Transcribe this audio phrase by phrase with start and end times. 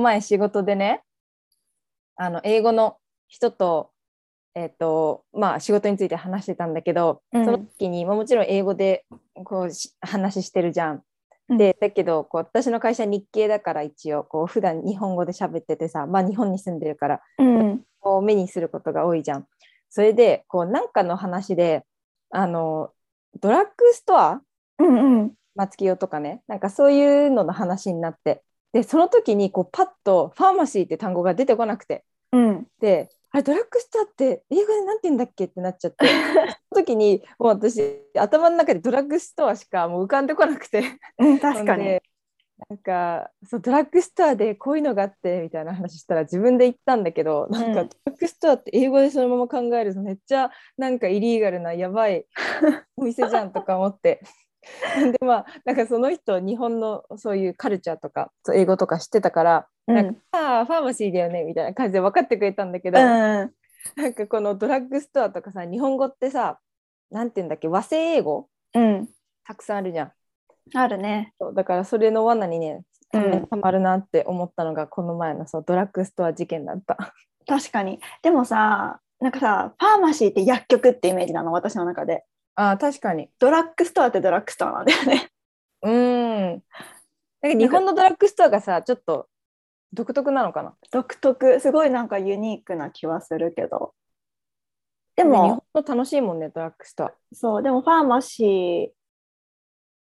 [0.00, 1.02] 前仕事でね
[2.16, 3.90] あの英語の人と,、
[4.54, 7.44] えーとまあ、仕事について話してたんだけど、うん。
[7.44, 9.04] その時に、まあ、もちろん英語で
[9.44, 11.02] こうし話してるじゃん。
[11.48, 11.58] うん。
[11.58, 17.82] でだけどこう私の会社日系だから一応こう普段日本語で喋っててさ、まあ、日本に住んでるからうん。
[17.98, 19.46] こう目にすることが多いじゃん。
[19.90, 21.84] それでこうなんかの話で
[22.30, 22.92] あの
[23.40, 24.42] ドラッグストア
[24.78, 25.34] うんうん。
[25.56, 28.42] 松清とかねなんかそういうのの話になって
[28.72, 32.04] でその時にこうパッとファーマシーって単語が出てこなくて。
[32.32, 32.66] うん。
[32.80, 36.06] であれドラッグストアって英語でなんて言うんだっけってなっちゃって。
[36.72, 37.82] その時にもう私
[38.14, 40.82] 頭の中でドラッグストアしかもう浮かんでこなくて。
[41.18, 42.00] うん 確かに。
[42.68, 52.26] なんかそうドラッグストアでこういうのがあってみたいな話したら自分で言ったんだけどなんかうんドラッグストアって英語でそのまま考えるとめっちゃなんかイリーガルなやばい
[52.96, 54.20] お店じゃんとか思って。
[55.12, 59.94] でまあなんかその人日本のそういうカルチャーとか英語とか知ってたから、うん。
[59.96, 63.04] なんかああファーマシーだよねみたいな感じで分かってくれたんだけど、うん。
[63.04, 66.58] なんかこのドラッグストアとかさ日本語ってさ
[67.10, 68.48] なんて言うんだっけ和製英語？
[68.74, 69.08] うん。
[69.44, 70.12] たくさんあるじゃん。
[70.74, 71.32] あるね。
[71.38, 77.14] そうだからそれの罠にねたまるなって思ったのがこの前のそうドラッグストア事件だった。
[77.46, 78.00] 確かに。
[78.22, 82.24] でもさなんかさファーマシーって薬局ってイメージなの私の中で
[82.60, 83.30] あー確かに。
[83.38, 85.30] ドラッグストアってドラッグストアなんだよね
[85.82, 86.62] うーん。
[87.40, 89.28] なんか日本のドラッグストアがさちょっと
[89.92, 90.74] 独特なのかな？
[90.90, 93.94] 独特すごいなんかユニークな気はするけど
[95.14, 97.12] ででも日本の楽しいもんねドラッグストア。
[97.32, 98.88] そうでもファーマシー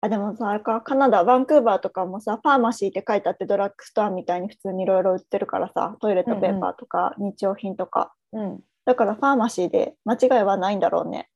[0.02, 8.60] あでもさあれかカナダバンクーバーとかもさファーマシーって書いてあってドラッグストアみたいに普通にいろいろ売ってるからさトイレットペーパーとか日用品とか、うん。
[8.86, 11.30] だからファーマシーで間違いはないんだろうね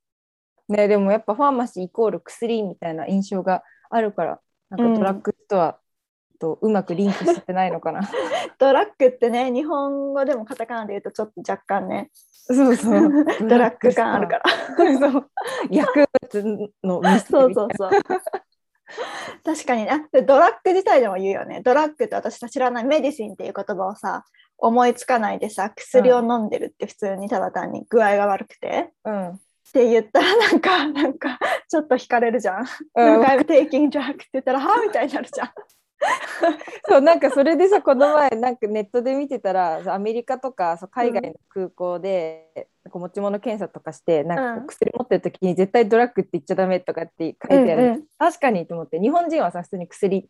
[0.71, 5.77] ねでもやっぱファーマシーイコール薬みたいな印象があるからなんかドラッグストア
[6.41, 8.01] とうまくリンクしてないのかな。
[8.57, 12.09] ドラッグってね日本語でもカタカナで言うとちょっと若干ね。
[12.13, 13.25] そうそう。
[13.47, 14.43] ドラッグ感あるから。
[14.83, 14.99] ら。
[14.99, 15.29] そう
[15.69, 17.91] 薬物のそうそうそう。
[19.45, 19.87] 確かに。
[19.89, 21.61] あでドラッグ自体でも言うよね。
[21.61, 24.25] ドラッグって私知らないメディシンっていう言葉をさ
[24.57, 29.39] 思いつかないでさ薬を飲んでるって普通にただ単に具合が悪くて、うん。
[29.71, 31.39] って言ったらなんかなんか
[31.69, 32.65] ちょっと惹かれるじゃん。
[32.95, 33.21] うん。
[33.21, 35.49] なんか taking drug って言ったらはみたいになるじゃん。
[36.89, 48.03] そうなんかそれでさこの前なんかネットで見てたらアメリカとかそう海外の空港で、なんか持ち物検査とかしてなんか薬持ってる時に絶対ドラッグって言っちゃダメとかって書いてある、うんうん。
[48.17, 50.25] 確かにと思って日本人はさ普通に薬っ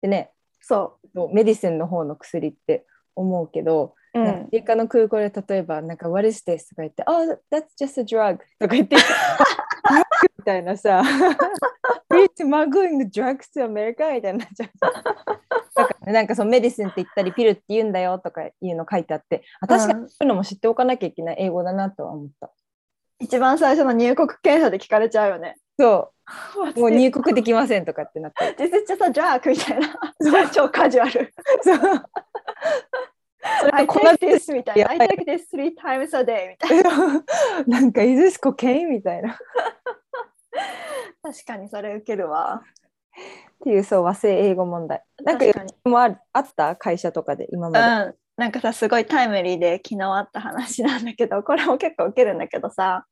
[0.00, 0.98] てねそ
[1.32, 4.18] メディセンの方の薬って思うけど、う。
[4.20, 6.68] んかアんメリカの空港で例えばなんか What is this?
[6.68, 8.96] とか言って、Oh, that's just a drug とか言って、
[10.38, 11.02] みたいなさ、
[12.10, 14.66] We're smuggling drugs to America みたいになっちゃ
[16.06, 22.50] うなんかそのメディスンって言ったりピルって言うんだよとかいうの書いてあって、あ確かにそういうのも知っておかなきゃいけない英語だなとは思った。
[23.20, 25.56] 一番最初の入国検査で聞かれちゃうよね。
[25.78, 26.12] そ
[26.76, 28.56] う、もう入国できませんとかってなって。
[28.58, 30.50] This is just a drug みたいな。
[30.50, 31.32] 超カジュアル。
[31.62, 31.78] そう
[33.72, 34.82] I take this みたいな。
[34.82, 37.24] や I take this three times a day みたいな。
[37.66, 38.88] なんか、is this cocaine?
[38.88, 39.32] みたいな。
[39.32, 39.36] っ
[41.22, 42.62] 確かにそれ受けるわ。
[43.62, 45.02] ていうそう和製英語問題。
[45.22, 45.44] なんか。
[45.84, 46.76] もああった？
[46.76, 48.10] 会社とかで今うまで。
[48.10, 48.14] ん。
[48.36, 53.04] なんかさ、すごいタイムリーで昨日あった話なんだけど、 これも結構受けるんだけどさ、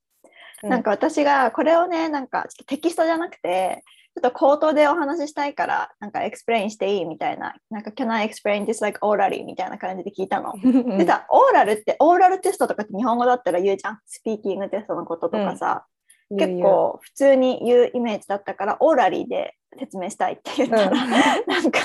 [0.63, 3.85] うんなんか私がこれをね、なんかテキストじゃなくて、
[4.19, 9.45] ちょっと口頭でお話ししたいから、なんか explain していいみたいな、なんか Can I explain this like orally?
[9.45, 10.55] みたいな感じで聞いたの。
[10.99, 14.01] でさ、オーラルって、オーラルテストとかって日本語だったら言うじゃん。
[14.07, 15.87] スピーキングテストのこととかさ、
[16.31, 21.11] 結構普通に言うイメージだったから、 orally で説明したいって言ったら、うん
[21.47, 21.81] なんか、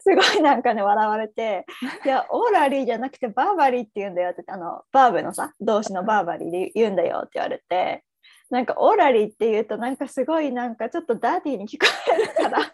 [0.00, 1.64] すごいなんかね、笑われて、
[2.04, 8.04] いや、 orally じゃなくて verbally って言うんだよって、あの、バーブのさ、動詞の verbally で言うんだよって言われて、
[8.52, 12.70] なんか、オーラリーって言うと、なんかすごいなんかちょっとダーティーに聞こえるから、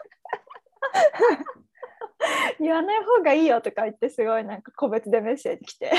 [2.59, 5.93] 言わない方がいいよとか言って、すごいなんか個別でメッセージ来て、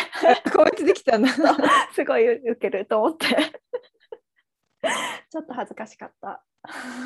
[0.53, 1.29] こいつできたんだ。
[1.93, 3.27] すごい受けると思って。
[5.31, 6.43] ちょっと恥ずかしかった。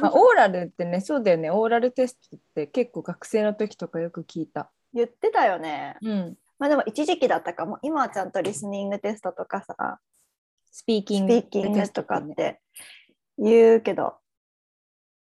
[0.01, 1.51] まあ、オーラルってね、そうだよね。
[1.51, 4.71] オーラルテストって結構学生の時とかよく聞いた。
[4.93, 5.97] 言ってたよね。
[6.01, 6.37] うん。
[6.57, 7.77] まあでも一時期だったかも。
[7.83, 9.99] 今はちゃんとリスニングテストとかさ、
[10.73, 12.33] スピーキスングテストとかっね。
[12.33, 12.59] て
[13.37, 14.15] 言うけど、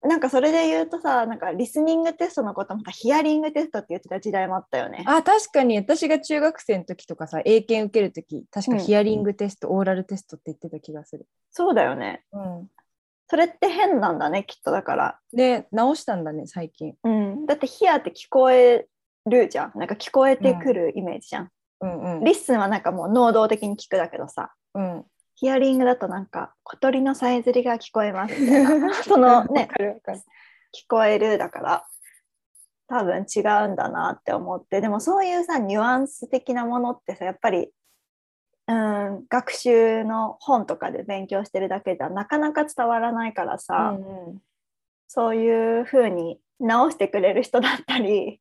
[0.01, 5.05] なんかそれで言うとさ、なんかリスニングテストのことまたヒアリングテストって言ってた時代もあったよね。
[5.07, 11.27] あ、確かに私が中学生の時とかさ、英検受ける時、確かうんヒアリングテスト、オーラルテストって言ってた気がする。
[11.51, 12.25] そうだよね。
[12.33, 12.71] うん。
[13.29, 15.19] それって変なんだね、きっとだから。
[15.35, 16.95] で、直したんだね、最近。
[17.05, 18.87] うん、だってヒアって聞こえ
[19.27, 19.73] るじゃん。
[19.75, 21.51] なんか聞こえてくるイメージじゃん。
[21.81, 28.35] うんうん listen はなんかもう能動的に聞くだけどさ、うんヒアリングだとなんか小鳥のさえずりが聞こえます。
[29.05, 29.69] そのわね、
[30.73, 31.87] 聞こえるだから
[32.87, 34.81] 多分違うんだなって思って。
[34.81, 37.73] でもそういうさニュアンス的なものってさやっぱり
[38.67, 44.43] うん学習の本とかで勉強してるだけじゃなかなか伝わらないからさ、うんうん。
[45.09, 48.41] そういう風に直してくれる人だったり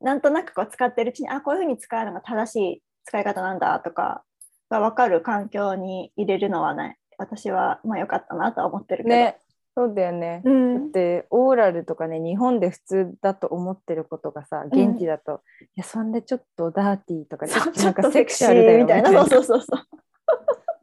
[0.00, 4.22] なんとなくこう使ってるうちにあこういう風に使うのが正しい使い方なんだとか
[4.70, 9.16] が分かる環境に入れるのはね私はまあ良かったなとは思ってるけど。
[9.16, 9.36] ね
[9.76, 10.42] そうだよね。
[10.44, 19.80] だっうん、てオーラルとかね日本で普通だと思ってることがさ現地だと、いやそんでちょっとダーティーとかなんかセクシセクシャルだよーみたいなそうそうそうそう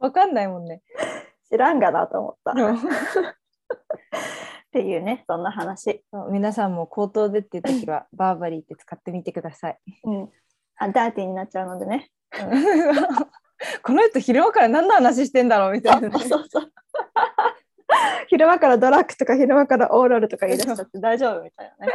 [0.00, 0.82] わかんないもんね。
[1.50, 2.52] 知らんがなと思った。
[2.52, 2.54] っ
[4.70, 6.02] ていうね、そんな話。
[6.30, 9.78] 皆さんも口頭でっていう時はバーバリーって使ってみてください。
[10.04, 10.30] うん。
[10.76, 12.10] あ、ダーティーになっちゃうのでね。
[13.82, 16.72] この人昼間から何の話してんだろうみたいなね、そうそう。
[18.28, 21.92] 昼間からドラッグとか昼間からオーラルとか言い出しちゃって大丈夫みたいなね。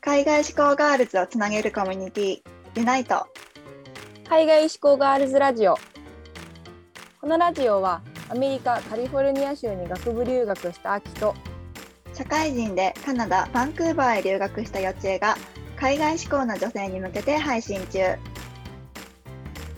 [0.00, 2.42] 海外志向ガールズをつなげるコミュニティ
[2.76, 3.26] ユナイト
[4.28, 5.76] 海外志向ガールズラジオ
[7.20, 11.34] このラジオはアメリカカリフォルニア州に学部留学した秋と
[12.12, 15.36] 社会人でカナダ・バンクーバーへ留学したよちえが
[15.76, 18.16] 海外志向の女性に向けて配信中。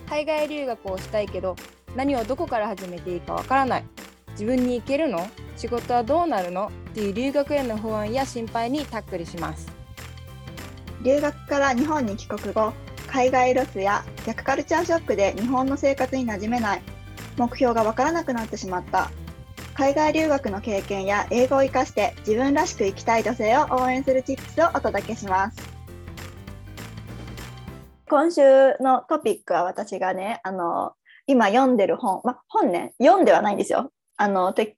[0.08, 1.56] 海外留学をしたいけど
[1.96, 3.84] 何をどこから始めていいかわからない。
[4.32, 5.26] 自分に行けるの？
[5.56, 6.68] 仕事はどうなるの？
[6.90, 9.66] っていう留学への不安や心配にタックルします。
[11.02, 12.72] 留学から日本に帰国後
[13.06, 16.82] 海外ロスや逆カルチャーショックで日本の生活に馴染めない
[17.36, 19.10] 目標がわからなくなってしまった。
[19.74, 25.58] 海外留学の経験や英語を生かして自分らしく生きたい女性を応援するチップスをお届けします。
[28.08, 28.40] 今週
[28.80, 30.92] のトピックは私がねあの
[31.26, 33.90] 今読んでる本、ま、本ね読んではないんですよ。
[34.16, 34.76] あの的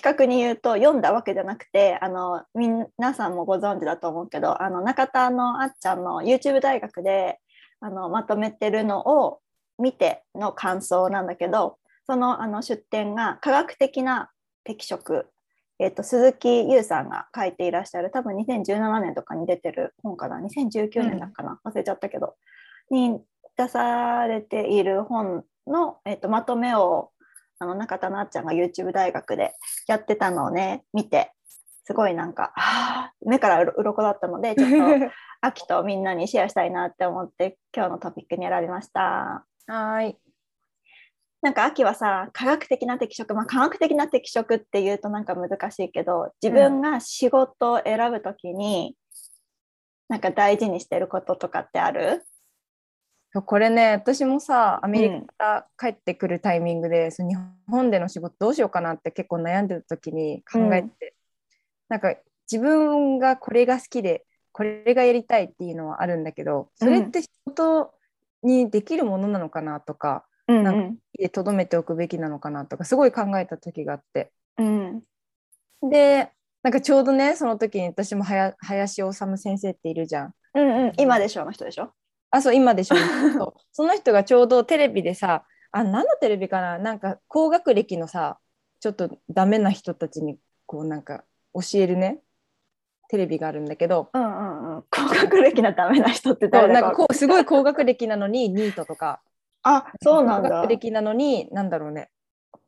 [0.00, 7.40] 確に言うと読んだわけじゃなくてあの皆さんもご存知だと思うけどあの中田のあっちゃんの YouTube 大学で
[7.80, 9.40] あのまとめてるのを
[9.78, 11.76] 見ての感想なんだけど
[12.06, 14.30] そのあの出典が科学的な
[14.64, 15.26] 適職、
[15.78, 22.34] えー、と鈴木優さんが書いていらっしゃる多分2017年とかに出てる本かな？2019年だかな、忘れちゃったけど。
[22.90, 23.20] に
[23.56, 27.10] 出されている本の、えー、とまとめを
[27.58, 29.52] あの中田なっちゃんが YouTube 大学で
[29.86, 31.32] やってたのをね見て
[31.84, 32.52] すごいなんか
[33.24, 35.12] 目からうろこだったのでちょっと
[35.42, 39.44] 秋とみんなにシェアしたいなって思って今日のトピックに選びました。
[39.66, 40.29] はい
[41.42, 48.94] なんか秋はさ科学的な適職まあ科学的な適職っていうとなんか難しいけど自分が仕事を選ぶときに、
[50.08, 52.24] なんか大事にしてることとかってある？
[53.46, 57.36] これね私もさアメリカ帰ってくるタイミングで、その日
[57.68, 60.90] 本での仕事どうしようかなって結構悩んでた時に考えて、うん。
[61.88, 62.16] なんか
[62.50, 67.92] 自分がこれが好きでこれがやりたいっていうのはあるんだけどそれって仕事
[68.42, 74.32] にできるものなのかなとか、うんなん家とどめておくべきなのかなとかすごい考えた時があって。
[74.58, 75.02] うん。
[75.82, 76.30] で
[76.62, 80.34] なんかちょうどねその時に私も林修先生っているじゃん。
[80.54, 80.92] うんうん。
[80.98, 81.92] 今でしょの人でしょ？
[82.30, 82.96] あそう今でしょ。
[83.72, 86.78] その人がちょうどテレビでさあ何のテレビかな？
[86.78, 88.38] なんか高学歴のさ
[88.80, 91.24] ちょっとダメな人たちにこうなんか
[91.54, 92.20] 教えるね
[93.08, 94.10] テレビがあるんだけど。
[94.12, 94.84] うんうんうん。
[94.90, 99.20] 高学歴のダメな人って誰だかなんかこうすごい高学歴なのにニートとか
[99.62, 102.10] あそうなん高だ学歴なのになんだろうね。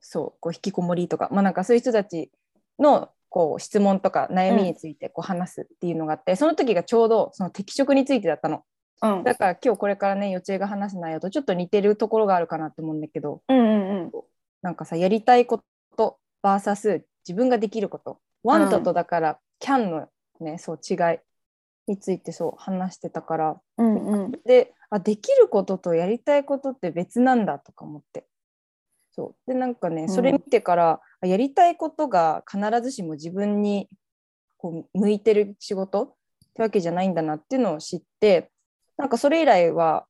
[0.00, 1.28] そうこう引きこもりとか。
[1.32, 2.30] まあなんかそういう人たち
[2.78, 8.62] のこう質問とか悩みについてこう話すっていうのがあって、その時がちょうどその適職についてだったの。
[9.02, 9.24] うん。
[9.24, 13.62] だから今日これからね予定が話す内容とちょっと似てるところがあるかなと思うんだけどうんう
[14.06, 14.10] ん
[14.60, 15.62] なんかさやりたいこ
[15.96, 18.20] と VS 自分ができること。
[18.44, 20.08] ん want とだから can の
[20.40, 20.96] ねそう違い
[21.86, 23.60] についてそう話してたから。
[23.78, 24.32] うんうん。
[24.44, 28.26] であできることとやりたいことって別なんだとか思って。
[29.12, 29.50] そう。
[29.50, 30.08] でなんかねん。
[30.08, 33.88] それ見てから、あやりたいことが必ずしも自分に
[34.58, 36.14] こう向いてる仕事っ
[36.54, 38.50] てわけじゃないんだなっていうのを知って
[38.96, 40.06] なんかそれ以来は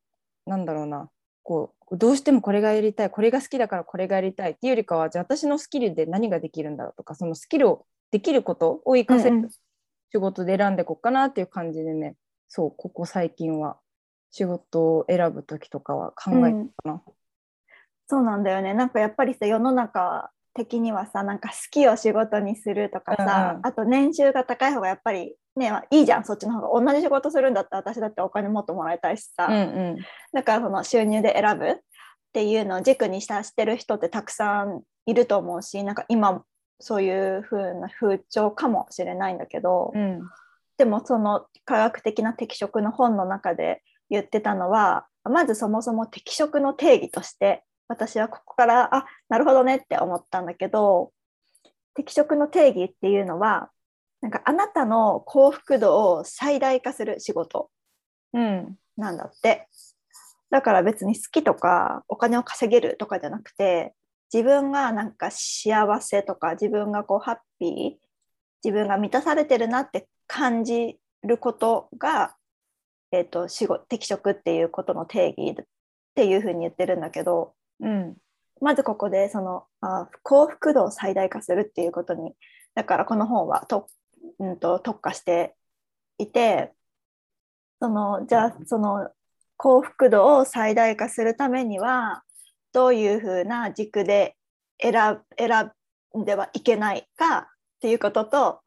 [0.46, 1.08] なんだろうな
[1.42, 9.48] こうどうしてもこれがやりたいこれが好きだからこれがやりたいっていうよりかはじゃあ私のスキルで何ができるんだろうとかそのスキルをできることを活かせる
[10.12, 12.14] 仕事で選んでいこうかなっていう感じでね。
[12.48, 13.78] そうここ最近は。
[14.34, 17.02] 仕事を選ぶ時とかは考えてたな。
[18.08, 18.72] そうなんだよね。
[18.72, 23.66] なんかやっぱりさ世の中的にはさなんか好きを仕事にするとかさ、うんうん。
[23.66, 26.24] あと年収が高い方がやっぱりねいいじゃん。
[26.24, 29.60] そっちの方が同じ仕事するんだったら私だってお金もっともらいたいしさ、うんう
[29.92, 29.96] ん。
[30.32, 31.76] だからその収入で選ぶっ
[32.32, 36.42] ていうのを軸にしたしてる人ってたくさんいると思うしなんか今
[36.82, 40.20] そういう風な風潮かもしれないんだけど、うん。
[40.76, 51.12] でもその科学的な適職の本の中で言ってたのはまずそもそも適職の定義として私はここからあなるほどねって思ったんだけど
[51.94, 53.70] 適職の定義っていうのは
[54.20, 57.70] なんかあなたの幸福度を最大化する仕事
[58.32, 58.76] うん。
[58.96, 59.68] なんだって。
[60.50, 63.94] だから別に好きとかお金を稼げるとかじゃなくて
[64.32, 67.90] 自分がなんか幸せとか自分がこうハッピー
[68.64, 72.36] 自分が満たされてるなって感じることが、
[73.10, 75.64] えー、と仕事適職っていうことの定義っ
[76.14, 78.16] ていうふうに言ってるんだけどうん。
[78.62, 82.32] まずここでそのあ幸福度を最大化するっていうことに
[82.76, 83.88] だからこの本はと、
[84.38, 85.56] うん、と特化して
[86.18, 86.72] いて
[87.80, 89.10] そのじゃあその
[89.56, 92.22] 幸福度を最大化するためには
[92.72, 94.36] どういうふうな軸で
[94.80, 95.70] 選選
[96.18, 97.46] んではいけないかっ
[97.80, 98.60] ていうことと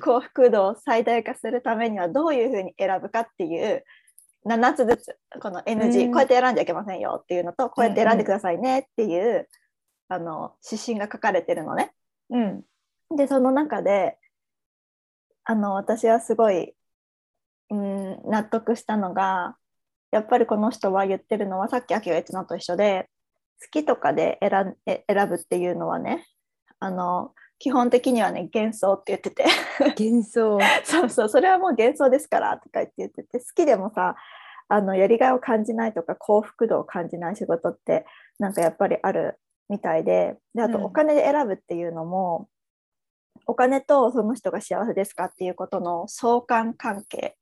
[0.00, 3.84] 幸福度を最大化するためにはどういうふうに選ぶかっていう
[4.46, 6.12] 7つずつこの NG、うん。
[6.12, 9.48] こうやって選んじゃいけませんよっていうのとこうやって選んでくださいねっていう、
[10.08, 11.92] あの指針が書かれてるのね。
[12.30, 12.62] うん。
[13.16, 14.18] でその中で
[15.44, 16.74] あの私はすごい、
[17.70, 19.56] うん、納得したのが
[20.10, 23.08] やっぱりこの人は言ってるのはさっき秋が言ってたのと一緒で
[23.60, 26.26] 好きとかで選んえ選ぶっていうのはね
[26.80, 29.44] あの基本的にはね幻想って言ってて。
[29.98, 30.58] 幻想。
[30.84, 33.38] そうそうそれはもう幻想ですからとか言って言ってて。
[33.40, 34.14] 好きでもさ
[34.68, 38.06] あのやりがいを感じないとか幸福度を感じない仕事って
[38.38, 40.36] なんかやっぱりあるみたいで。
[40.54, 40.84] であとうん。
[40.84, 42.48] お金で選ぶっていうのも、
[43.46, 47.36] お金とその人が幸せですかっていうことの相関関係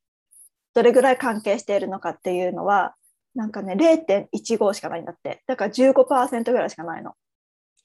[0.75, 2.94] どれぐらい関係しているのかっていうのは
[3.37, 5.43] なんかね0.15しかないんだって。
[5.47, 7.14] だから15%ぐらいしかないの。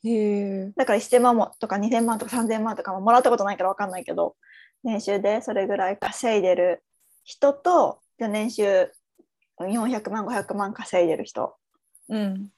[0.04, 4.36] へえだから1000万もとか2000万とか3000万とかももらったことないから分かんないけど
[4.84, 6.84] 年収でそれぐらい稼いでる
[7.24, 8.92] 人とじゃあ年収
[9.60, 11.56] 400万500万稼いでる人。
[12.10, 12.50] うん。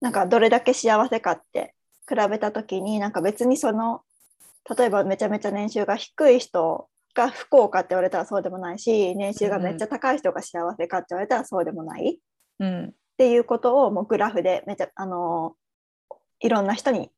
[0.00, 1.74] なんかどれだけ幸せかって
[2.08, 4.02] 比べた時になんか別にその
[4.76, 12.18] 例えばめちゃめちゃ年収が低い人が不幸かって言われたらそうでもないし年収がめっちゃ高い人が幸せかって言われたらそうでもない、
[12.58, 12.84] うん。
[12.86, 15.54] っていうことをもうグラフでめちゃあの
[16.40, 17.10] いろんな人に、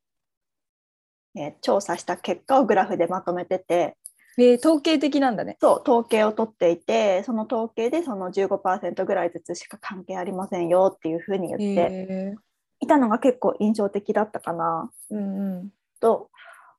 [1.35, 3.97] えー調査した結果をグラフでまとめてて。
[4.37, 5.57] えー統計的なんだね。
[5.61, 12.35] そう統計を取っていてその統計でその15%ぐらいずつしか関係ありませんよっていうふうに言って。
[12.81, 14.91] いたのが結構印象的だったかな。
[15.09, 15.69] うんうん。
[15.99, 16.29] と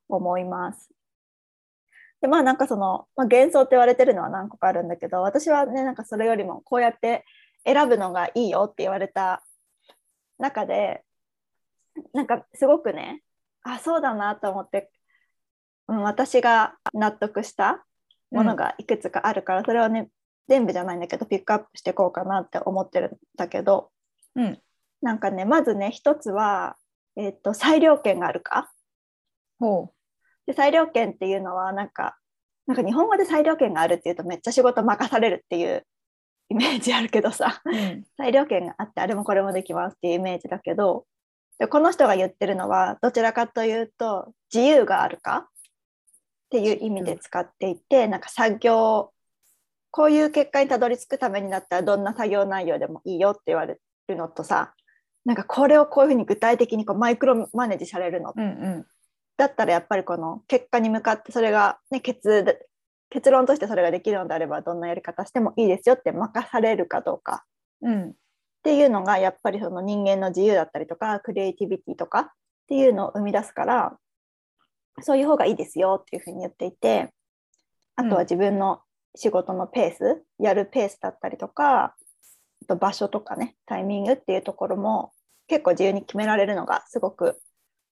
[0.07, 0.89] 思います。
[2.21, 7.25] でまあなんかその、まあ、幻想って言われてるのは何個かあるんだけど私はねなんかそれよりもこうやって
[7.65, 9.43] 選ぶのがいいよって言われた
[10.39, 11.03] 中で
[12.13, 13.21] なんかすごくね
[13.63, 14.89] あそうだなと思って、
[15.87, 17.85] うん、私が納得した
[18.31, 20.09] ものがいくつかあるから、それはね
[20.47, 23.89] 全部じゃないんだけどピックアップしていこうかなって思ってるんだけど
[24.35, 24.59] うん。
[25.01, 26.75] なんかねまずね一つは、
[27.15, 28.71] えっと裁量権があるか？
[29.59, 29.91] ほ
[30.47, 32.17] で裁量権っていうのはなんか
[32.65, 35.85] なんか日本語で裁量権があるっていうとめっちゃ仕事任されるっていう
[36.49, 37.61] イメージあるけどさ。
[37.65, 38.05] ううん。
[38.17, 41.05] 裁量権があってあれもこれもできますっていうイメージだけど
[41.59, 45.49] でこの人が言ってるのはどちらかというと自由があるか？
[46.47, 49.11] っていう意味で使っていて、なんか作業
[49.91, 53.77] こういう結果にたどり着くためにだったらどんな作業内容でもいいよって言われ
[54.07, 54.73] るのとさ
[55.25, 58.33] なんかこれをこういうふうに具体的にこうマイクロマネージされるの。
[58.35, 58.47] うんう
[58.79, 58.87] ん
[59.37, 62.59] だったらやっぱりこの結果に向かってそれが、ね、結
[63.09, 67.45] 結論としてそれができるのであればどんなやり方してもいいですよって任されるかどうか。
[67.81, 68.09] うん。
[68.09, 68.13] っ
[68.63, 72.29] ていうのがやっぱりその人間の自由だったりとかクリエイティビティとかっ
[72.67, 73.97] ていうのを生み出すから
[75.01, 77.13] そういう方がいいですよっていうふうに言っていて
[77.95, 78.81] あとは自分の
[79.15, 81.95] 仕事のペース、やるペースだったりとかあ
[82.67, 85.13] と場所とかねタイミングっていうところも
[85.47, 87.39] 結構自由に決められるのがすごく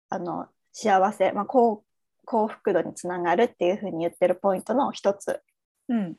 [0.09, 0.47] あの
[0.77, 1.81] 幸せ、まあ、幸
[2.25, 5.39] 幸福度につながるっていうふうに言ってるポイントの一つ
[5.87, 6.15] うん。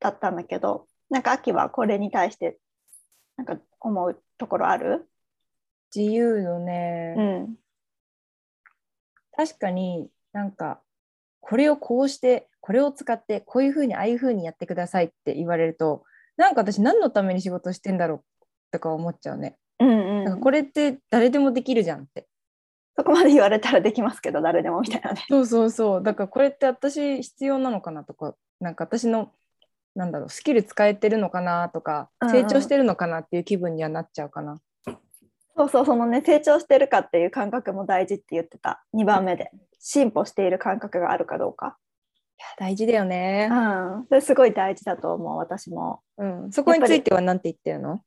[0.00, 2.58] だったんだけどなんか秋はこれに対して
[3.38, 5.08] なんか思うところある？
[5.94, 7.54] 自由のね、うん。
[9.34, 10.82] 確かになんか
[11.40, 16.02] これをこうしてこれを使ってこういうふうにああいうふうにやってくださいって言われると
[16.36, 18.24] なんか私何のために仕事してんだろう
[18.72, 19.56] とか思っちゃうね。
[19.80, 20.24] うんうん。
[20.24, 22.26] なんかこれって誰でもできるじゃんって。
[22.96, 25.24] そこまで言われたらできますけど誰でもみたいなね。
[25.28, 26.02] そうそうそう。
[26.02, 29.32] だからこれって私必要なのかなとか、なんか私の
[29.94, 34.60] なんだろうスキル使えてるのかなとか、うんうん成長してるのかなっていう気分にはなっちゃうかな。
[35.56, 41.78] そうそうそのね成長してるかっていう感覚も大事って言ってた2番目で進歩している感覚があるかどうか。
[42.38, 43.54] いや大事だよねう。
[43.54, 46.00] ん、それすごい大事だと思う私も。
[46.18, 46.52] うん。
[46.52, 48.00] そこについては何て言ってるの？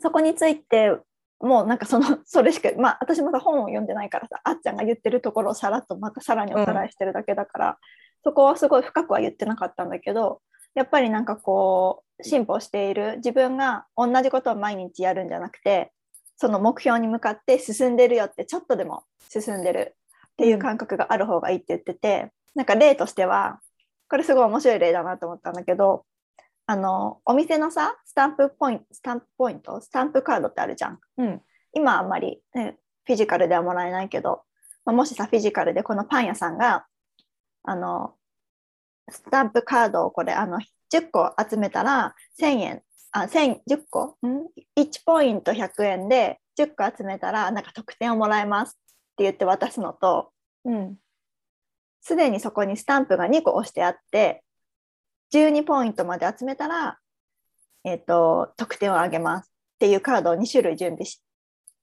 [0.00, 0.96] そこについて
[1.42, 7.78] もうなんかその それしかまあ私まだ本を読んでないからさあっちゃんが言ってるところをさらっとまたさらにおさらいしてるだけだから、
[8.24, 10.40] そこはすごい深くは言ってなかったんだけど
[10.74, 15.92] やっぱりなんかこう進歩している自分が同じことを毎日やるんじゃなくて
[16.36, 19.96] その目標に向かって進んでるよってちょっとでも進んでる
[20.32, 23.60] っていう感覚がある方がいいって言ってて、なんか例としては
[24.08, 26.04] これすごい面白い例だなと思ったんだけど
[26.66, 31.42] あのお店のさスタンプポイントスタンプポイントスタンプカードってあるじゃんうん。
[31.74, 34.42] 今あんまり、ね、フィジカルではもらえないけど、
[34.84, 36.86] まあもしさフィジカルでこのパン屋さんが
[37.64, 38.14] あの
[39.10, 40.58] スタンプカードをこれあの
[40.92, 44.16] 10個集めたら1000円あ1000 10個？
[44.26, 48.72] ん？1ポイント100円で10個集めたらなんか得点をもらえますっ
[49.16, 50.30] て言って渡すのと
[50.64, 50.96] うん。
[52.00, 54.42] すでにそこにスタンプが2個押してあって
[55.32, 56.98] 12ポイントまで集めたら、
[57.84, 61.22] えー、と得点をあげますっていうカードを2種類準備し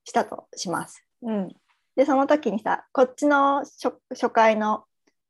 [0.05, 1.05] したとします。
[1.21, 1.49] うん。
[1.95, 4.85] でその時にさこっちの初初回の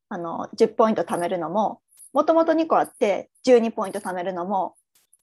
[0.10, 1.82] あの10ポイント貯めるのも
[2.14, 4.76] もともと2個あって12ポイント貯めるのも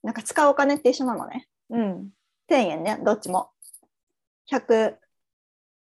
[0.03, 2.09] なんか使うお金って一緒なのねうん。
[2.49, 3.49] 1000円ねどっちも
[4.51, 4.95] 100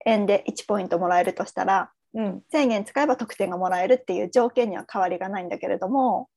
[0.06, 2.42] 円で1ポイントもらえるとしたらうん。
[2.52, 6.28] 1000円使えば得点がもらえるっていう条件には変わりがないんだけれども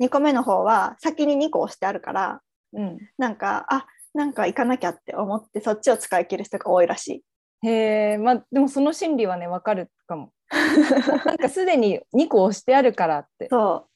[0.00, 2.40] 2個目の方は先に2個押してあるから
[2.72, 2.98] うん。
[3.18, 7.22] なんかあなんか行かなきゃって思ってそっちを使い切る人が多いらし
[7.62, 7.68] い。
[7.68, 10.32] へえ、まあでもその心理はねわかるかも。
[11.24, 13.48] なんかすでに2個押してあるからって。
[13.48, 13.90] そう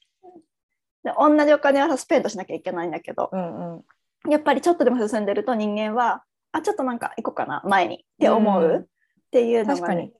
[1.03, 3.83] で同じお金はさスペンドしなきゃいけないんだけどうんう
[4.27, 4.31] ん。
[4.31, 10.13] やっぱりちょっとでも進んでると人間はあちょっとなんか行こうかな前にって思うっていうのが、ね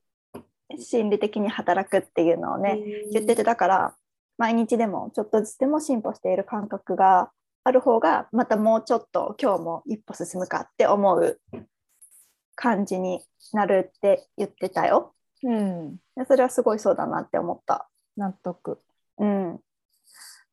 [0.69, 0.83] に。
[0.83, 2.79] 心理的に働くっていうのをね、
[3.11, 3.95] 言っててだから
[4.37, 7.31] 毎日でもちょっとずつでも進歩している感覚が
[7.63, 11.39] ある方がまたもうちょっと今日も一歩進むかって思う
[12.55, 13.21] 感じに
[13.53, 15.13] なるって言ってたよ。
[15.43, 15.97] うん。
[16.15, 17.89] でそれはすごいそうだなって思った。
[18.17, 18.79] 納得。
[19.17, 19.59] うん。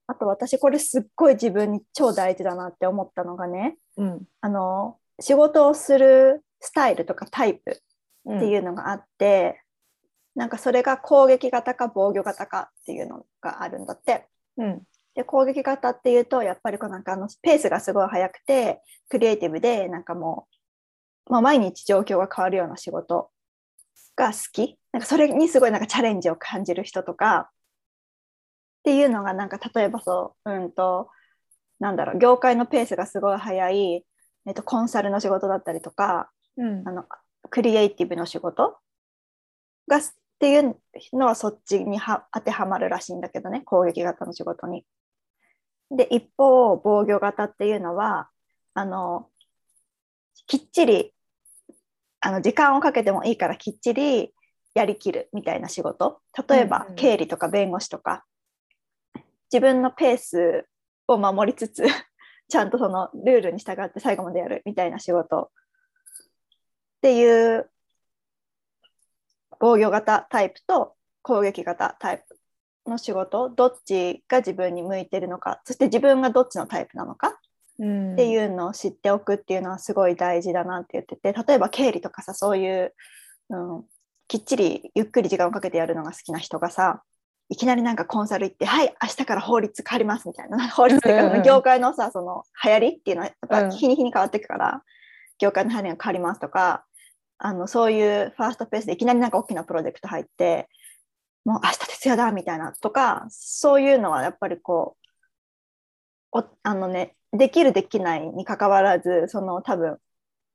[0.07, 4.23] あと私これすっごい自分に超大事だなって思ったのがねうん。
[4.40, 7.75] あの仕事をするスタイルとかタイプっ
[8.29, 9.62] っていうのがあって、
[10.35, 14.27] なんかそれが攻撃型か防御型かっていうのがあるんだって。
[14.57, 14.83] うん。
[15.14, 20.47] で攻撃型っていうとやっぱりこうなんかあのペースがすごい速くてクリエイティブでなんかも
[21.29, 23.31] う、まあ、毎日状況が変わるような仕事
[24.16, 27.51] が好きなんかそれにすごいなんかチャレンジを感じる人とかっ
[28.85, 31.11] ていうのがなんか例えばそううんと
[31.79, 34.05] なんだろう業界のペースがすごい速い、
[34.47, 37.05] えっと、コンサルの仕事だったりとかうんあの
[37.51, 38.77] クリエイティブの仕事
[39.88, 40.01] が
[40.42, 40.76] っていう
[41.12, 44.85] のはそっちには当てはまるらしいんだけどね攻撃型の仕事に。
[45.96, 48.28] で一方防御型っていうのは
[48.74, 49.28] あの
[50.48, 51.14] きっちり
[52.18, 54.35] あの時間をかけてもいいからきっちり
[54.74, 56.20] やりきるみたいな仕事。
[56.48, 56.96] 例えば、うんうん。
[56.96, 58.24] 経理とか弁護士とか。
[59.52, 60.66] 自分のペース
[61.07, 61.85] を守りつつ
[62.48, 65.52] ちゃんとそのルールに従って最後までやるみたいな仕事。
[65.52, 67.70] っていう
[69.62, 77.38] 防御型タイプと攻撃型タイプの仕事どっちが自分に向いてるのかそして自分がどっちのタイプなのか
[77.79, 78.14] うん。
[78.14, 82.92] っていうのを知っておくっていうのはすごい大事だなって言ってて例えば経理とかさそういう、
[83.51, 83.85] うん、
[84.27, 87.05] きっちりゆっくり時間をかけてやるのが好きな人がさ
[87.48, 94.83] いきなりなんかコンサル行って「はい明日から法律変わります」みたいな 法律っていうかうん業界のさその流行りっていうのはやっぱうん日に日に変わっていくから、
[95.38, 96.85] 業界の流行りが変わりますとか
[97.44, 100.68] あのそういうファーストペースでいきなりなんか大きなプロジェクト入って
[101.44, 104.96] もう明日徹夜だみたいなとかそういうのはやっぱりこ
[106.33, 109.98] うおあのねできるできないにかかわらずその多分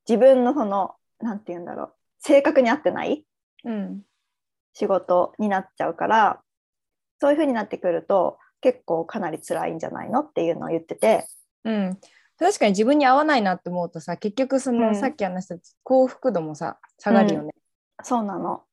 [0.07, 3.25] 自分のそのなんて言うんだろう性格に合ってない
[3.65, 4.01] うん。
[4.73, 6.41] 仕事になっちゃうから
[7.19, 11.27] そういう風になってくると結構かなり辛いんじゃないのっていうのを言ってて
[11.65, 11.99] うん。
[12.39, 14.95] 確かに自分に合わないなって思うとさ結局その、うん。
[14.95, 17.53] さっき話した幸福度もさ下がるよね。
[18.03, 18.63] そうなの。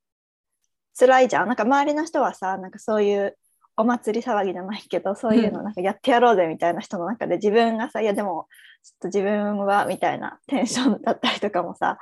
[0.99, 1.49] 辛いじゃん。
[1.49, 3.37] なんか周りの人はさなんかそういう
[3.77, 8.47] お祭り騒ぎじゃないけどそういうのなんかやってやろうぜみたいな人の中で自分がさいやでも
[8.83, 11.99] ちょっと自分はみたいなテンションだったりとかもさ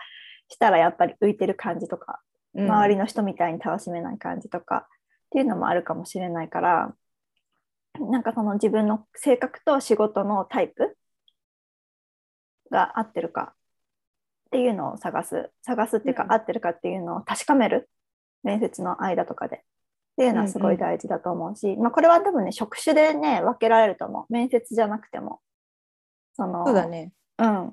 [0.49, 2.21] したらやっぱり浮いてる感じとか
[2.55, 2.71] うん。
[2.71, 4.89] 周りの人みたいに楽しめない感じとかっ
[5.31, 6.95] ていうのもあるかもしれないから
[7.99, 10.97] なんかその自分の性格と仕事のタイプ
[12.73, 13.55] が合ってるか
[14.47, 15.51] っていうのを探す。
[15.63, 16.33] 探すっていうか、うん。
[16.33, 17.89] 合ってるかっていうのを確かめる
[18.43, 19.57] 面接の間とかで。
[19.57, 19.61] っ
[20.17, 24.33] ていうのはすごい大事だと思うし、まあ、これは多分ね職種でね分けられると思う。
[24.33, 25.41] 面接じゃなくても。
[26.35, 27.13] そのそうだね。
[27.39, 27.73] うん。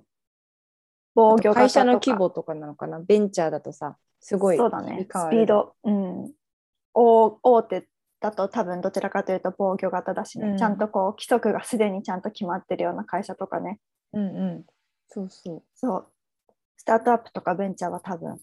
[1.16, 3.00] 防御会社の規模とかなのかな。
[3.00, 5.06] ベンチャーだとさ、すごいそうだね。
[5.10, 6.32] スピード、うん、
[6.94, 7.88] 大大手
[8.22, 10.58] だと多分どちらかというと防御型だしね、うん。
[10.58, 13.80] ちゃんとこう規則がすでにちゃんと決まってるような会社とかね。
[14.14, 14.28] うんう
[14.60, 14.66] ん。
[15.10, 15.64] そうそう。
[15.76, 16.08] そう
[16.78, 18.40] スタートアップとかベンチャーは多分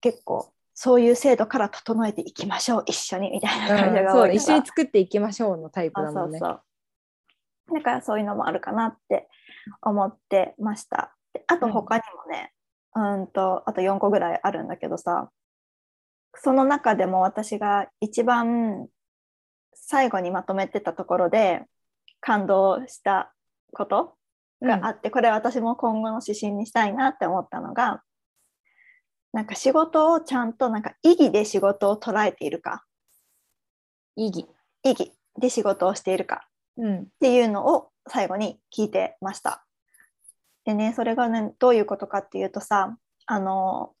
[0.00, 6.38] 結構そういう制度から整えていきましょう一緒にみたいな会社うんが多いから、そう一緒に作っていきましょうのタイプだもね。
[6.38, 6.62] そうそう
[7.74, 9.28] だからそういうのもあるかなって
[9.80, 12.52] 思ってましたであと他にもね、
[12.94, 15.30] うん、とあと4個ぐらいあるんだけどさ
[16.34, 18.88] その中でも私が一番
[19.74, 21.62] 最後にまとめてたところで
[22.20, 23.32] 感動した
[23.72, 24.14] こと
[24.62, 28.02] があって、これ私も今後の指針にしたいなって思ったのが
[29.32, 32.84] なんか仕事をちゃんとなんか意義で仕事を捉えているか
[34.16, 34.46] 意義。
[34.84, 36.46] 意義で仕事をしているか
[36.76, 37.00] うん。
[37.02, 39.64] っていうのを最後に聞いてました。
[40.64, 42.96] でねそれがねどういうことかっていうとさ
[43.26, 43.92] あの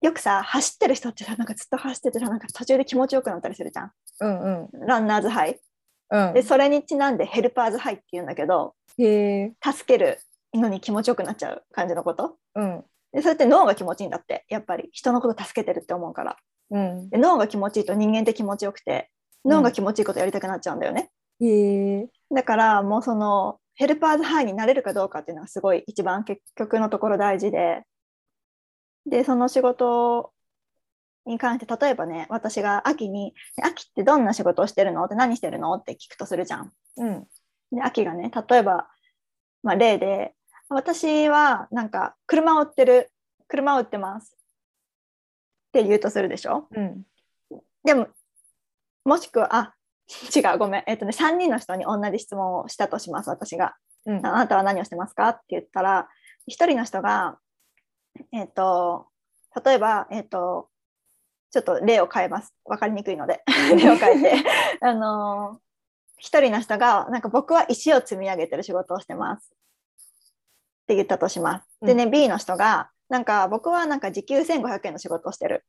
[0.00, 3.92] よくさ走ってる人ってさなんかずっと走っててさなんか途中で気持ちよくなったりするじゃん。
[4.20, 4.86] うんうん。
[4.86, 5.58] ランナーズハイ。
[6.10, 9.52] うんでそれにちなんで helper's high っていうんだけどへえ。
[9.62, 10.18] 助ける
[10.54, 12.36] のに気持ちよくなっちゃう感じのこと？
[12.54, 12.84] うん。
[13.12, 16.36] でそれって脳が気持ちいいんだってやっぱり人のこと助けてるって思うから。
[16.70, 17.08] うん。
[17.10, 19.10] で脳が気持ちいいと人間って気持ちよくて
[19.44, 21.10] 脳が気持ちいいことやりたくなっちゃうんだよね。
[21.40, 22.08] へえ。
[22.34, 27.82] だからもうその helper's high になれるかどうかっていうのがすごい一番結局のところ大事で
[29.06, 30.32] でその仕事
[31.24, 35.72] に関して例えばね私が秋に「秋ってどんな仕事をしてるの?」って何してるの？
[35.74, 36.72] って聞くとするじゃん。
[36.96, 37.26] うん。
[37.72, 38.88] で秋がね例えば、
[39.62, 40.34] まあ、例で
[40.70, 43.10] 「私はなんか車を売ってる
[43.48, 44.34] 車を売ってます」
[45.68, 46.66] って言うとするでしょ？
[46.70, 47.02] うん。
[47.84, 48.08] でも
[49.04, 49.74] もしくはあ
[50.34, 50.84] 違うごめん。
[50.86, 53.74] えっとね3人の人に同じ質問をしたとします私が。
[54.06, 54.26] うん。
[54.26, 55.28] あなたは何をしてますか？
[55.28, 56.08] って言ったら
[56.46, 57.38] 一人の人が
[58.32, 59.06] えっ、と
[59.64, 60.70] 例えばえっ、と
[61.50, 62.54] ちょっと例を変えます。
[62.64, 63.42] 分かりにくいので。
[63.76, 64.44] 例を変えて。
[64.80, 65.60] あの
[66.18, 71.86] 一人の人がなんか僕は石を積み上げてる仕事をしてますって言ったとします。
[71.86, 75.64] でね、B の人がなんか僕はなんか時給1500円の仕事をしてる、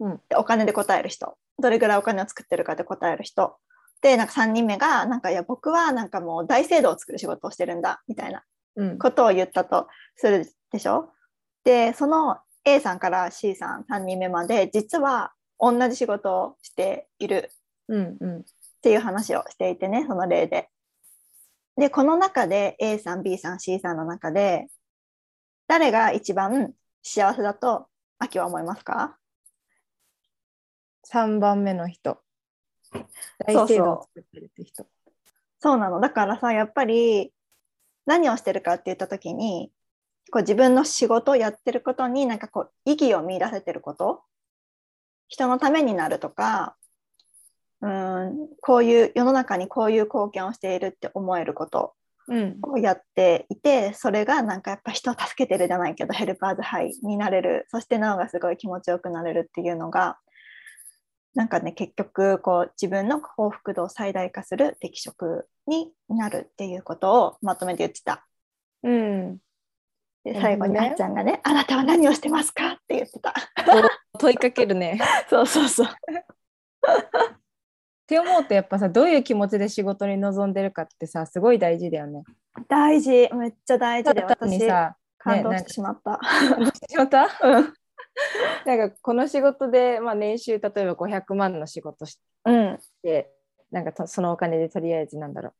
[0.00, 3.56] うんでお金で答える人どれぐらいお金を作ってるかで答える人
[4.02, 8.42] でなんか3人目がなんかいや僕はなんかもう大聖堂を作る仕事をしてるんだみたいな
[8.76, 8.98] うん。
[8.98, 11.10] ことを言ったとするでしょ
[11.64, 17.50] でその A さんから C さん3人目まで実は同じ仕事をしている
[17.88, 18.16] うん。
[18.20, 18.44] うん。
[18.84, 20.68] っていう話をしていてねその例で。
[21.78, 24.66] でこの中で A さん B さん C さんの中で
[25.66, 27.86] 誰が一番幸せだと
[28.18, 29.16] 秋は思いますか？
[31.02, 32.18] 三番目の人。
[33.46, 34.86] 大そう聖堂を作ってるって人。
[35.60, 37.32] そうなのだからさやっぱり
[38.04, 39.72] 何をしてるかって言った時に
[40.30, 44.20] こう自分の仕事をやってることになんかこう意義を見出せてること？
[45.28, 46.76] 人のためになるとか
[47.80, 51.94] うんこういう世の中にこういう貢献をしているって思えること
[52.28, 52.58] うん。
[52.62, 60.18] をやっていてそれがなんかやっぱ人を助けてるじゃないけどヘルパーズハイになれるそして脳がすごい気持ちよくなれるっていうのが
[61.34, 68.26] なんかね結局こう自分の幸福度を最大化する適職になるっていうことをまとめて言ってた。
[68.84, 69.38] うん。
[70.24, 73.34] で最後にあっちゃんがね「あなたは何をしてますか?」って言ってた。
[74.18, 74.98] 問いかけるね。
[75.28, 75.86] そうそうそう。
[78.20, 82.22] って思うとやっぱさどういう気持ちで仕事に臨んでるかってさすごい大事だよね。
[82.68, 83.28] 大事。
[83.34, 86.20] めっちゃ大事で私さ、感動ねしてしまった。
[86.74, 87.28] してしまった？
[87.42, 87.74] うん。
[88.64, 92.78] なんかこの仕事で、まあ、年収例えば500万の仕事しうん。
[93.02, 93.30] て
[93.70, 95.52] なんかとそのお金でとりあえずなんだろう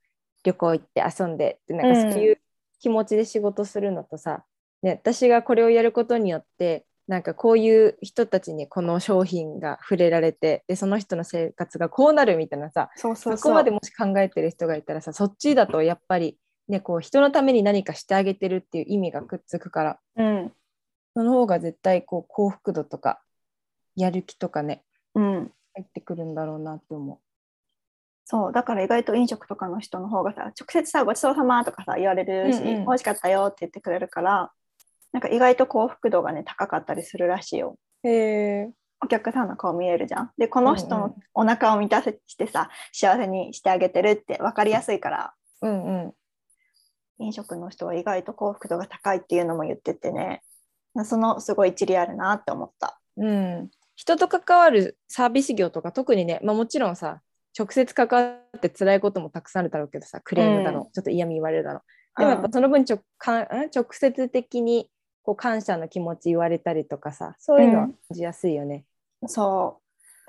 [0.44, 2.40] 旅行行って遊んでってなんかうんそういう
[2.78, 4.44] 気持ちで仕事するのとさ、
[4.82, 16.38] ね、私がこれをやることによってなんかこういう人たちにこの商品が触れられてでその人の生活がこうなるみたいなさそうそうそこまでもし考えてる人がいたらさそっちだとやっぱり、
[16.68, 20.52] ね、こう人のために何かしてあげてるっていう意味がくっつくからうん。
[21.16, 23.20] その方が絶対こう幸福度とか
[23.94, 24.82] やる気とかね
[25.14, 25.52] うん。
[25.74, 27.20] 入ってくるんだろうなって思
[28.24, 28.52] そう。
[28.52, 32.84] だから意外と飲食とかの人の方がさ直接さ「ごちそうさま」とかさ言われるし、うんうん。
[32.86, 34.50] 美味しかったよって言ってくれるから
[35.14, 37.78] なんか意外と幸福度がね高かったりするらしいよ。
[38.02, 38.70] へえ。
[39.00, 40.30] お客さんの顔見えるじゃん。
[40.36, 46.14] でこの人のお腹を満たせしてさ幸せにしてあげてるって分かりやすいからうんうん。
[47.18, 50.42] 飲食の人は意外と幸福度が高いっていうのも言っててね
[51.04, 53.00] そのすごい一理あるなって思った。
[53.16, 53.70] うん。
[53.94, 57.20] 人と関わるサービス業とか特にね、まあ、もちろんさ
[57.56, 61.82] 直接関わって辛いこともたくさんあるだろうけどさクレームだろう、うんちょっと嫌味言われるだろ
[62.16, 64.88] うでもやっぱその分ちょかん直接的に
[65.24, 68.84] こう感謝の気持ち言われたりとかさそういうの感じやすいよね、
[69.26, 69.80] そ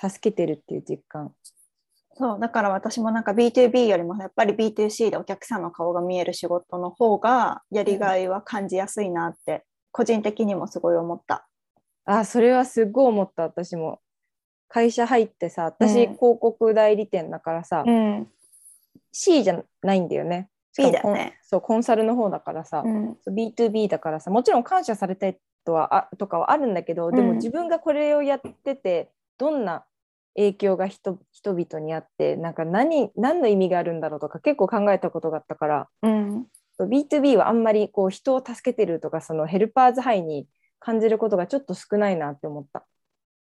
[0.01, 0.09] う。
[0.09, 1.33] 助けてるっていう実感。
[2.17, 2.39] そう。
[2.39, 11.47] だから私もなんか B2B よりもやっぱり B2C でお客さんの顔が見える仕事の方がやりがいは感じやすいなって個人的にもすごい思った。
[12.05, 13.99] あそれはすっごい思った私も。
[14.67, 16.15] 会社入ってさ私うん。
[16.15, 18.27] 広告代理店だからさ、ん、
[19.11, 29.85] C じゃないんだよね B だよねそうコンサルの方だからさ、うん、そう B2B だからさもちろん感謝されたいとはあとかはあるんだけどでうんも自分がこれをやっててどんな
[30.35, 36.45] 影響が人人々にあってなんか何何の意味があるんだろうとか結構考えたことがあったからうん、
[36.79, 40.47] B2B はあんまりこう人を助けてるとかそのヘルパーズハイに
[40.79, 42.85] 感じることがちょっと少ないなって思った。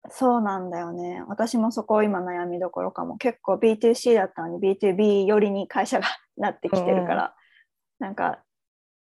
[0.08, 1.22] そうなんだよね。
[1.28, 3.18] 私もそこ今悩みどころかも。
[3.18, 7.34] 結構 B2C だったのに B2B 寄りに会社がなってきてるから、
[7.98, 8.42] なんか、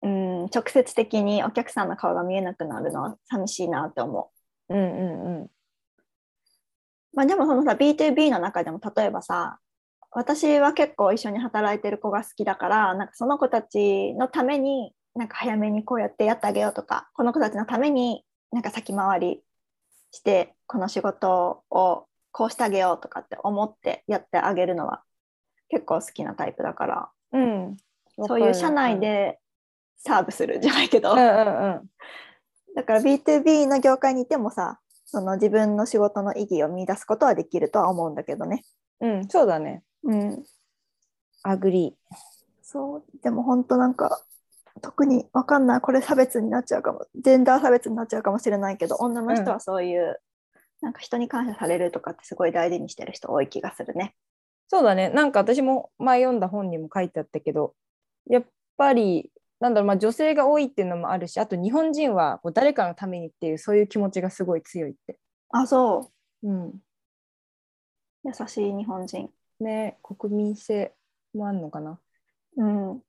[0.02, 4.30] うん、直接的にお客さんの顔が見えなくなるのは寂しいなって思
[4.68, 4.74] う。
[4.74, 5.50] うんうんうん。
[7.14, 9.58] まあ、でもそのさ B2B の中でも例えばさ
[10.12, 19.40] 私は結構一緒に働いてる子が好きだからなんかその子たちのためになんか早めにこうやってやってあげようとかこの子たちのためになんか先回り
[20.12, 25.02] してこの仕事をこうしてあげようとかって思ってやってあげるのは
[25.70, 27.76] 結構好きなタイプだからうん。
[28.26, 29.38] そういう社内で
[29.98, 31.90] サーブするじゃないけど、うんうんうん。
[32.74, 38.64] だから B2B の業界にいてもさその自分の仕事の意義を見出すことはできるとは思うんだけどね。
[39.00, 39.82] うんそうだね。
[40.04, 40.44] うん、
[41.42, 41.96] アグリ
[42.62, 44.22] そうでも本当なんか
[44.80, 50.20] 特にわかんないこれ差別になっちゃうかもジェンダー差別になっちゃうかもしれないけど女の人はそういう、
[50.80, 54.14] なんか人に感謝されるとかってすごい大事にしてる人多い気がするね。
[54.68, 55.08] そうだね。
[55.10, 57.74] なんか私も前読んだ本にも書いてあったけど、
[58.28, 58.44] やっ
[58.76, 65.18] ぱり、なんだろう、まあ、女性が多いっていうのもあるし、あと日本人はこう誰かのためにっていう、そういう気持ちがすごい強いって。
[65.50, 66.10] あそ
[66.42, 66.68] うん。
[66.68, 66.82] う
[68.24, 69.30] 優しい日本人。
[69.60, 70.94] ね、国民性
[71.34, 71.98] もあるのかな。
[72.56, 73.02] うん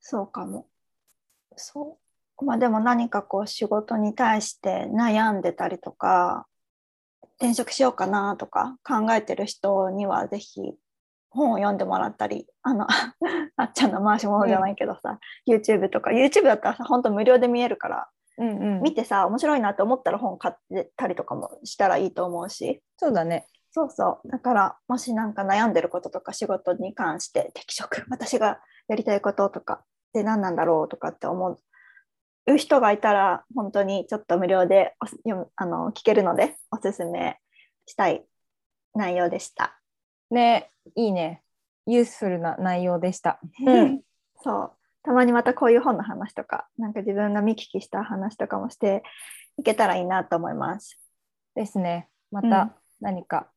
[0.00, 0.66] そうかも。
[1.56, 1.98] そ
[2.40, 6.46] うまあでも何かこう仕事に対して悩んでたりとか
[7.40, 10.74] 転職しようかなとか考えてる人にはぜひ
[11.30, 12.86] 本を読んでもらったりあの
[13.56, 18.82] あっちゃんの回し物じゃないけどさ、YouTube とか YouTube だったらさ本当無料で見えるからうんうん。
[18.82, 23.46] 見てさ面白いなって思ったら本買ってたりとかもしたらいいと思うしそうだね。
[23.72, 31.60] そうそうだからもしなんか悩んでることとか仕事に関して適職私がやりたいこととかで何なんだろうとかって思
[32.54, 34.94] う人がいたら本当にちょっと無料で
[35.56, 37.38] あの聞けるのでおすすめ
[37.86, 38.24] したい
[38.94, 39.78] 内容でした。
[40.30, 41.42] ね、いいね。
[41.86, 43.40] ユースフルな内容でした。
[43.66, 44.02] うん、
[44.42, 49.02] そうたまにまたこういう本の話とかなんか自分が見聞きした話とかもして
[49.58, 50.98] いけたらいいなと思います。
[51.54, 52.08] ですね。
[52.30, 53.50] まうんた何か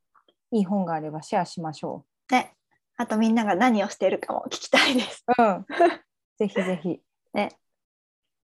[0.52, 2.56] いい本があればシェアしましょね
[2.98, 5.24] あとみんなが何をしているかも聞きたいです。
[5.38, 5.42] う。
[5.42, 5.66] うん。
[6.38, 7.02] ぜひぜひ。
[7.34, 7.63] ね教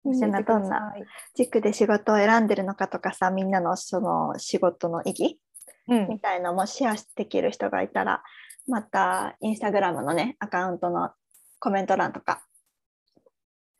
[0.03, 0.93] みんなどんな。
[1.35, 5.39] 軸で仕事を選んでるのかとかさみんなのその仕事の意義
[5.87, 6.19] うんみ。
[6.19, 8.23] たいなのもシェアできる人がいたら
[8.67, 11.11] またインスタグラムのねアカウントの
[11.59, 12.43] コメント欄とか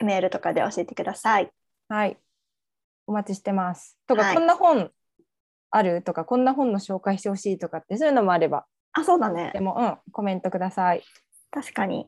[0.03, 1.51] メールとかで教えてください。
[1.87, 2.17] はい。
[3.07, 3.97] お待ちしてます。
[4.07, 4.91] とか、はいこんな本
[5.71, 11.03] あるとか、こんな本の紹介してほしいとかって、そういうのもあれば、あそうだねでも、うん、コメントください。
[11.49, 12.07] 確かに。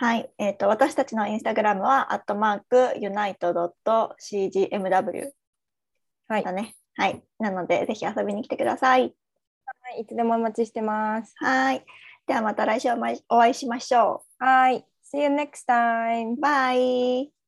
[0.00, 5.30] はい、えー、と私たちのインスタグラムは、アットマーク、ユナイト .cgmw
[6.26, 6.42] はい。
[6.42, 6.74] だね。
[6.94, 7.22] はい。
[7.38, 9.02] なので、ぜひ遊びに来てください。
[9.02, 11.34] はい、いつでもお待ちしてます。
[11.36, 11.84] はい。
[12.26, 12.88] ではまた来週
[13.28, 14.86] お会いしましょはい。
[15.12, 16.32] See you next time.
[16.32, 16.40] う。
[16.40, 17.39] バイ。